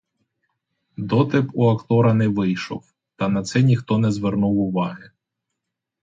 Дотеп 1.09 1.51
у 1.53 1.67
актора 1.71 2.13
не 2.13 2.27
вийшов, 2.27 2.93
та 3.15 3.27
на 3.29 3.43
це 3.43 3.61
ніхто 3.63 3.97
не 3.97 4.11
звернув 4.11 4.57
уваги. 4.59 5.11